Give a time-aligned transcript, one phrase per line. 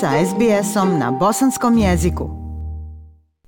[0.00, 2.30] sa SBS-om na bosanskom jeziku.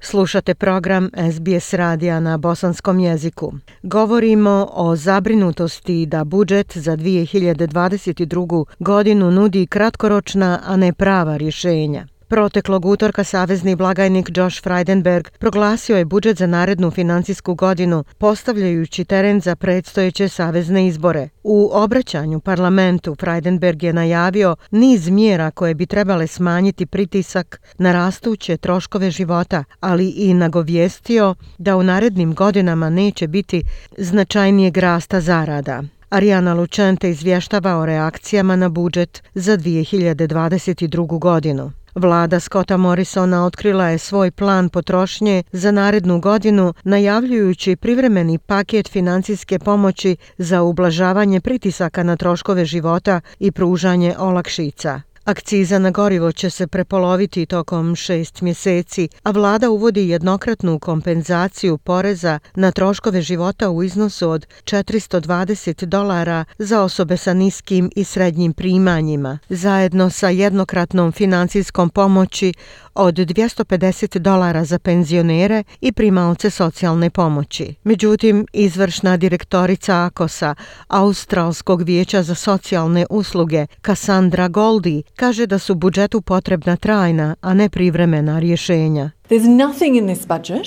[0.00, 3.52] Slušate program SBS radija na bosanskom jeziku.
[3.82, 8.64] Govorimo o zabrinutosti da budžet za 2022.
[8.78, 12.06] godinu nudi kratkoročna, a ne prava rješenja.
[12.30, 19.40] Proteklog utorka savezni blagajnik Josh Frydenberg proglasio je budžet za narednu financijsku godinu, postavljajući teren
[19.40, 21.28] za predstojeće savezne izbore.
[21.42, 28.56] U obraćanju parlamentu Frydenberg je najavio niz mjera koje bi trebale smanjiti pritisak na rastuće
[28.56, 33.62] troškove života, ali i nagovijestio da u narednim godinama neće biti
[33.98, 35.82] značajnijeg rasta zarada.
[36.10, 41.18] Ariana Lucente izvještava o reakcijama na budžet za 2022.
[41.18, 41.72] godinu.
[41.94, 49.58] Vlada Scotta Morrisona otkrila je svoj plan potrošnje za narednu godinu, najavljujući privremeni paket financijske
[49.58, 55.09] pomoći za ublažavanje pritisaka na troškove života i pružanje olakšica.
[55.30, 62.38] Akciza na gorivo će se prepoloviti tokom šest mjeseci, a vlada uvodi jednokratnu kompenzaciju poreza
[62.54, 69.38] na troškove života u iznosu od 420 dolara za osobe sa niskim i srednjim primanjima,
[69.48, 72.52] zajedno sa jednokratnom financijskom pomoći
[72.94, 77.74] od 250 dolara za penzionere i primalce socijalne pomoći.
[77.84, 80.54] Međutim, izvršna direktorica AKOSA,
[80.88, 87.68] Australskog vijeća za socijalne usluge, Cassandra Goldi, kaže da su budžetu potrebna trajna, a ne
[87.68, 89.10] privremena rješenja.
[89.28, 90.66] There's nothing in this budget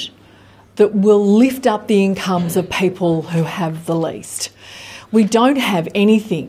[0.75, 4.51] that will lift up the incomes of people who have the least.
[5.11, 6.47] We don't have anything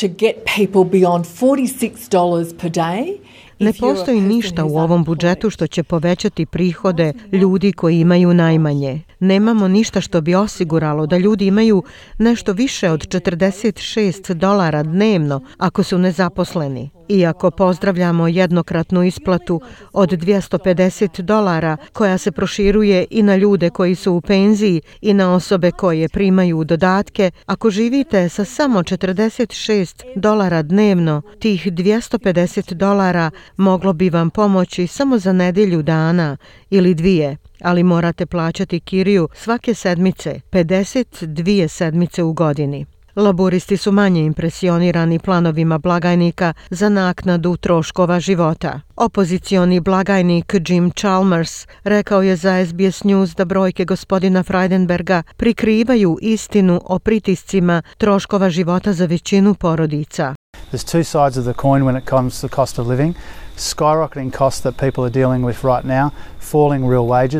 [0.00, 3.18] to get people beyond $46 per day
[3.58, 9.00] Ne postoji ništa u ovom budžetu što će povećati prihode ljudi koji imaju najmanje.
[9.20, 11.82] Nemamo ništa što bi osiguralo da ljudi imaju
[12.18, 16.90] nešto više od 46 dolara dnevno ako su nezaposleni.
[17.08, 19.60] Iako pozdravljamo jednokratnu isplatu
[19.92, 25.34] od 250 dolara koja se proširuje i na ljude koji su u penziji i na
[25.34, 33.92] osobe koje primaju dodatke, ako živite sa samo 46 dolara dnevno, tih 250 dolara moglo
[33.92, 36.36] bi vam pomoći samo za nedelju dana
[36.70, 42.86] ili dvije, ali morate plaćati kiriju svake sedmice, 52 sedmice u godini.
[43.16, 48.80] Laboristi su manje impresionirani planovima blagajnika za naknadu troškova života.
[48.96, 56.80] Opozicioni blagajnik Jim Chalmers rekao je za SBS News da brojke gospodina Freidenberga prikrivaju istinu
[56.84, 60.34] o pritiscima troškova života za većinu porodica.
[60.72, 63.14] There's two sides of the coin when it comes to the cost of living.
[63.56, 66.10] Skyrocketing costs that people are dealing with right now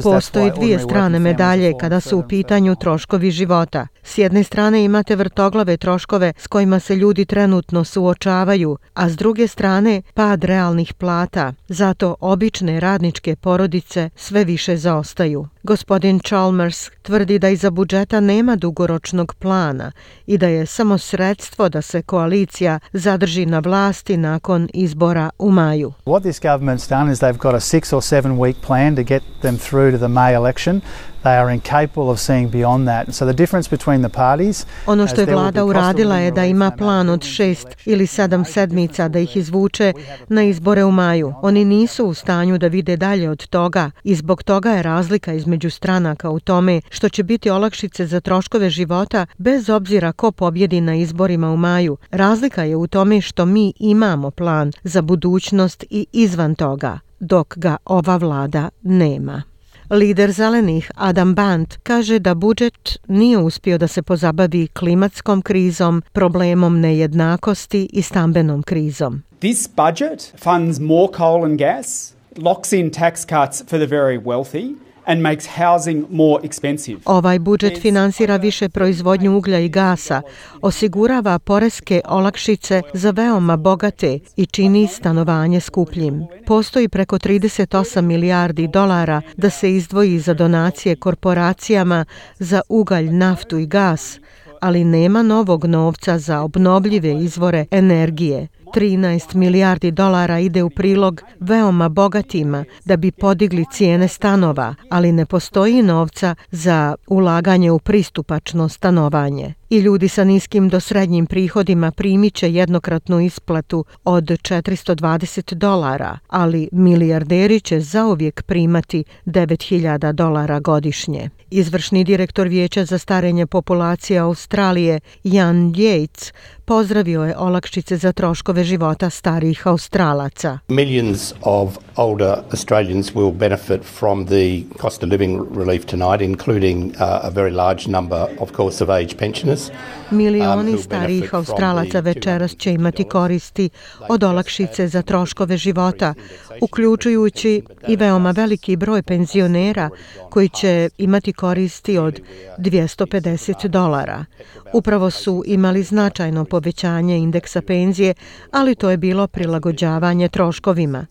[0.02, 3.86] Postoji dvije strane medalje kada su u pitanju troškovi života.
[4.02, 9.48] S jedne strane imate vrtoglave troškove s kojima se ljudi trenutno suočavaju, a s druge
[9.48, 11.52] strane pad realnih plata.
[11.68, 15.48] Zato obične radničke porodice sve više zaostaju.
[15.62, 19.92] Gospodin Chalmers tvrdi da iza budžeta nema dugoročnog plana
[20.26, 25.92] i da je samo sredstvo da se koalicija zadrži na vlasti nakon izbora u maju.
[26.06, 29.24] What this government's done is they've got a six or seven week plan to get
[29.40, 30.82] them through to the May election.
[31.26, 33.14] They are incapable of seeing beyond that.
[33.14, 37.08] So the difference between the parties Ono što je vlada uradila je da ima plan
[37.08, 39.92] od šest ili sedam sedmica da ih izvuče
[40.28, 41.34] na izbore u maju.
[41.42, 45.70] Oni nisu u stanju da vide dalje od toga i zbog toga je razlika između
[45.70, 50.94] stranaka u tome što će biti olakšice za troškove života bez obzira ko pobjedi na
[50.94, 51.96] izborima u maju.
[52.10, 57.76] Razlika je u tome što mi imamo plan za budućnost i izvan toga dok ga
[57.84, 59.55] ova vlada nema.
[59.90, 66.80] Lider zelenih Adam Band kaže da budžet nije uspio da se pozabavi klimatskom krizom, problemom
[66.80, 69.22] nejednakosti i stambenom krizom.
[69.40, 74.74] This budget funds more coal and gas, locks in tax cuts for the very wealthy,
[75.06, 76.96] and makes housing more expensive.
[77.04, 80.22] Ovaj budžet finansira više proizvodnju uglja i gasa,
[80.62, 86.26] osigurava poreske olakšice za veoma bogate i čini stanovanje skupljim.
[86.46, 92.04] Postoji preko 38 milijardi dolara da se izdvoji za donacije korporacijama
[92.38, 94.18] za ugalj, naftu i gas,
[94.60, 98.48] ali nema novog novca za obnovljive izvore energije.
[98.76, 105.26] 13 milijardi dolara ide u prilog veoma bogatima da bi podigli cijene stanova, ali ne
[105.26, 109.54] postoji novca za ulaganje u pristupačno stanovanje.
[109.70, 117.60] I ljudi sa niskim do srednjim prihodima primiće jednokratnu isplatu od 420 dolara, ali milijarderi
[117.60, 121.30] će zauvijek primati 9000 dolara godišnje.
[121.50, 126.32] Izvršni direktor Vijeća za starenje populacije Australije, Jan Yates,
[126.64, 130.58] pozdravio je olakšice za troškove života starijih Australaca.
[130.68, 137.20] Millions of older Australians will benefit from the cost of living relief tonight, including uh,
[137.22, 139.70] a very large number, of course, of age pensioners.
[140.10, 143.70] Milioni um, starijih Australaca večeras će imati koristi
[144.08, 146.14] od olakšice za troškove života,
[146.60, 149.90] uključujući i veoma veliki broj penzionera
[150.30, 152.20] koji će imati koristi od
[152.58, 154.24] 250 dolara.
[154.72, 158.14] Upravo su imali značajno povećanje indeksa penzije,
[158.56, 161.06] ali to je bilo prilagođavanje troškovima.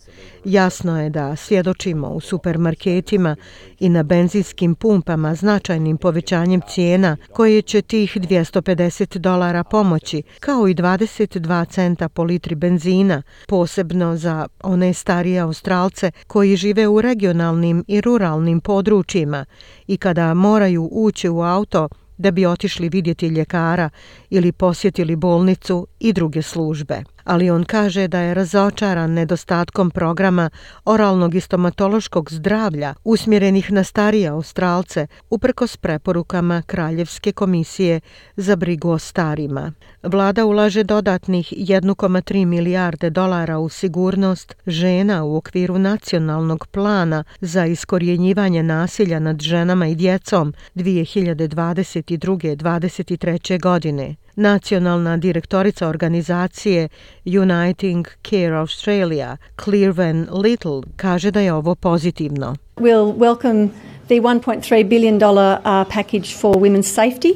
[0.45, 3.35] Jasno je da svjedočimo u supermarketima
[3.79, 10.75] i na benzinskim pumpama značajnim povećanjem cijena koje će tih 250 dolara pomoći, kao i
[10.75, 18.01] 22 centa po litri benzina, posebno za one starije australce koji žive u regionalnim i
[18.01, 19.45] ruralnim područjima
[19.87, 23.89] i kada moraju ući u auto da bi otišli vidjeti ljekara
[24.29, 30.49] ili posjetili bolnicu i druge službe ali on kaže da je razočaran nedostatkom programa
[30.85, 37.99] oralnog i stomatološkog zdravlja usmjerenih na starije australce uprkos preporukama Kraljevske komisije
[38.35, 39.73] za brigu o starima.
[40.03, 48.63] Vlada ulaže dodatnih 1,3 milijarde dolara u sigurnost žena u okviru nacionalnog plana za iskorjenjivanje
[48.63, 53.61] nasilja nad ženama i djecom 2022-2023.
[53.61, 54.15] godine.
[54.35, 56.89] Nacionalna direktorica organizacije
[57.25, 62.55] Uniting Care Australia, Clearven Little, kaže da je ovo pozitivno.
[62.77, 63.69] We'll welcome
[64.07, 67.33] the 1.3 billion dollar uh, package for women's safety.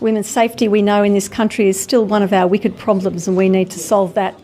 [0.00, 3.38] Women's safety we know in this country is still one of our wicked problems and
[3.38, 4.34] we need to solve that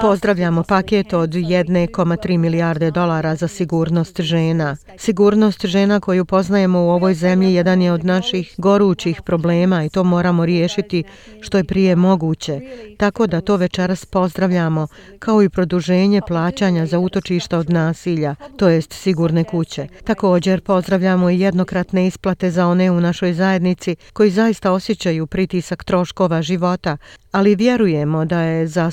[0.00, 4.76] Pozdravljamo paket od 1,3 milijarde dolara za sigurnost žena.
[4.98, 10.04] Sigurnost žena koju poznajemo u ovoj zemlji jedan je od naših gorućih problema i to
[10.04, 11.04] moramo riješiti
[11.40, 12.60] što je prije moguće.
[12.98, 14.86] Tako da to večeras pozdravljamo
[15.18, 19.86] kao i produženje plaćanja za utočišta od nasilja, to jest sigurne kuće.
[20.04, 26.42] Također pozdravljamo i jednokratne isplate za one u našoj zajednici koji zaista osjećaju pritisak troškova
[26.42, 26.96] života,
[27.32, 28.90] ali vjerujemo da je za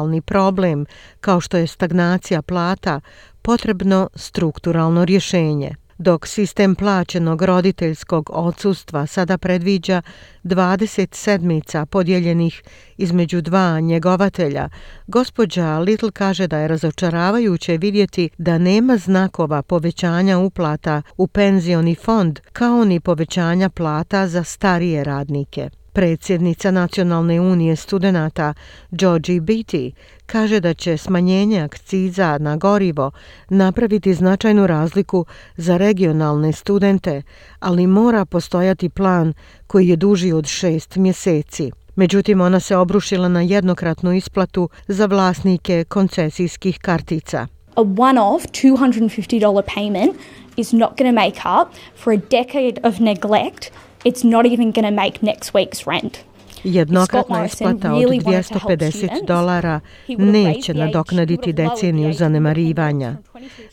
[0.00, 0.86] strukturalni problem,
[1.20, 3.00] kao što je stagnacija plata,
[3.42, 5.74] potrebno strukturalno rješenje.
[5.98, 10.02] Dok sistem plaćenog roditeljskog odsustva sada predviđa
[10.44, 12.62] 20 sedmica podijeljenih
[12.96, 14.68] između dva njegovatelja,
[15.06, 22.40] gospođa Little kaže da je razočaravajuće vidjeti da nema znakova povećanja uplata u penzioni fond
[22.52, 25.70] kao ni povećanja plata za starije radnike.
[25.92, 28.54] Predsjednica Nacionalne unije studenata
[28.90, 29.92] Georgie Beatty
[30.26, 33.10] kaže da će smanjenje akciza na gorivo
[33.48, 35.26] napraviti značajnu razliku
[35.56, 37.22] za regionalne studente,
[37.60, 39.32] ali mora postojati plan
[39.66, 41.70] koji je duži od šest mjeseci.
[41.96, 47.46] Međutim, ona se obrušila na jednokratnu isplatu za vlasnike koncesijskih kartica.
[47.76, 50.14] A one-off $250 payment
[50.56, 53.72] is not going to make up for a decade of neglect
[54.04, 56.18] it's not even going to make next week's rent.
[56.64, 63.16] Jednokratna isplata od 250 dolara neće nadoknaditi deceniju zanemarivanja.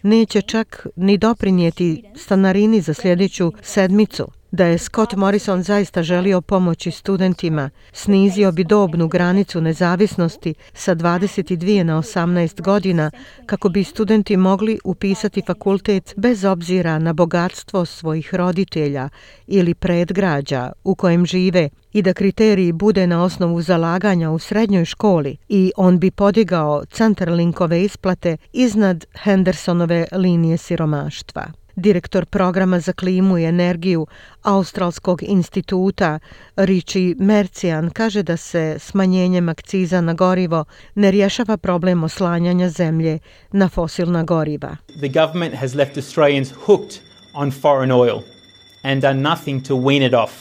[0.03, 4.27] Neće čak ni doprinijeti stanarini za sljedeću sedmicu.
[4.51, 11.83] Da je Scott Morrison zaista želio pomoći studentima, snizio bi dobnu granicu nezavisnosti sa 22
[11.83, 13.11] na 18 godina
[13.45, 19.09] kako bi studenti mogli upisati fakultet bez obzira na bogatstvo svojih roditelja
[19.47, 25.37] ili predgrađa u kojem žive i da kriteriji bude na osnovu zalaganja u srednjoj školi
[25.49, 33.43] i on bi podigao Centerlinkove isplate iznad Hendersonove linije siromaštva direktor programa za klimu i
[33.43, 34.07] energiju
[34.43, 36.19] Australskog instituta
[36.55, 40.65] Richie Mercian kaže da se smanjenjem akciza na gorivo
[40.95, 43.19] ne rješava problem oslanjanja zemlje
[43.51, 44.77] na fosilna goriva.
[44.99, 46.99] The government has left Australians hooked
[47.33, 48.19] on foreign oil
[48.83, 50.31] and done nothing to wean it off.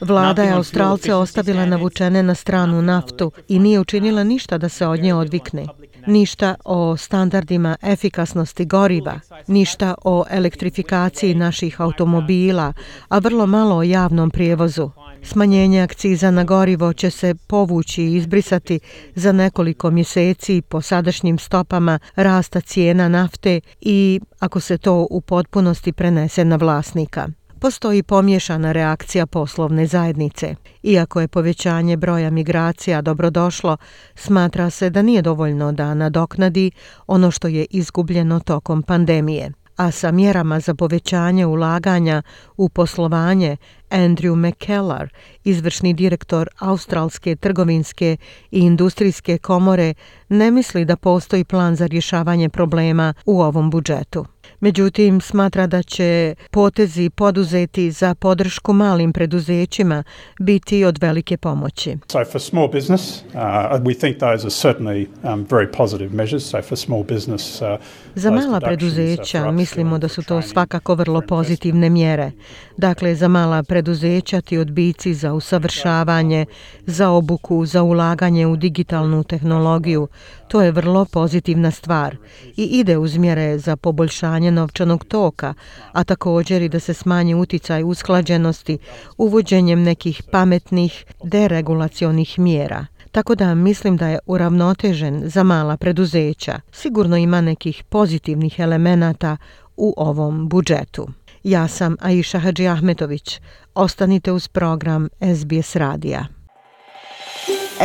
[0.00, 5.00] Vlada je Australce ostavila navučene na stranu naftu i nije učinila ništa da se od
[5.00, 5.66] nje odvikne
[6.06, 12.72] ništa o standardima efikasnosti goriva, ništa o elektrifikaciji naših automobila,
[13.08, 14.90] a vrlo malo o javnom prijevozu.
[15.22, 18.80] Smanjenje akciza na gorivo će se povući i izbrisati
[19.14, 25.92] za nekoliko mjeseci po sadašnjim stopama rasta cijena nafte i ako se to u potpunosti
[25.92, 27.28] prenese na vlasnika
[27.62, 30.54] postoji pomješana reakcija poslovne zajednice.
[30.82, 33.76] Iako je povećanje broja migracija dobrodošlo,
[34.14, 36.70] smatra se da nije dovoljno da nadoknadi
[37.06, 42.22] ono što je izgubljeno tokom pandemije a sa mjerama za povećanje ulaganja
[42.56, 43.56] u poslovanje
[43.92, 45.08] Andrew McKellar,
[45.44, 48.16] izvršni direktor Australske trgovinske
[48.50, 49.94] i industrijske komore,
[50.28, 54.26] ne misli da postoji plan za rješavanje problema u ovom budžetu.
[54.60, 60.04] Međutim, smatra da će potezi poduzeti za podršku malim preduzećima
[60.40, 61.96] biti od velike pomoći.
[62.08, 63.40] So for small business, uh,
[63.80, 66.44] we think those are certainly um, very positive measures.
[66.44, 67.68] So for small business, uh,
[68.14, 72.30] za mala preduzeća mislimo da su to svakako vrlo pozitivne mjere.
[72.76, 76.46] Dakle, za mala preduzeća ti odbici za usavršavanje,
[76.86, 80.08] za obuku, za ulaganje u digitalnu tehnologiju,
[80.48, 82.16] to je vrlo pozitivna stvar
[82.56, 85.54] i ide uz mjere za poboljšanje novčanog toka,
[85.92, 88.78] a također i da se smanji uticaj usklađenosti
[89.18, 92.86] uvođenjem nekih pametnih deregulacionih mjera.
[93.12, 96.60] Tako da mislim da je uravnotežen za mala preduzeća.
[96.72, 99.36] Sigurno ima nekih pozitivnih elemenata
[99.76, 101.08] u ovom budžetu.
[101.44, 103.40] Ja sam Aisha Hadži Ahmetović.
[103.74, 106.26] Ostanite uz program SBS Radija.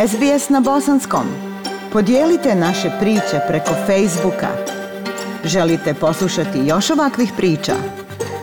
[0.08, 1.26] SBS na bosanskom.
[1.94, 4.48] Podijelite naše priče preko Facebooka.
[5.46, 7.74] Želite poslušati još ovakvih priča?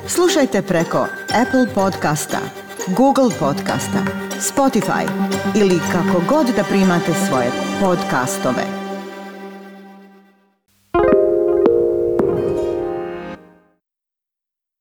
[0.06, 1.06] Slušajte preko
[1.42, 2.38] Apple podcasta,
[2.96, 4.02] Google podcasta,
[4.38, 5.08] Spotify
[5.56, 8.83] ili kako god da primate svoje podcastove.